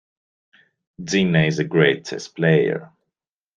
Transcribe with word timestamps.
Gina 1.03 1.41
is 1.43 1.59
a 1.59 1.63
great 1.63 2.05
chess 2.05 2.27
player. 2.27 2.91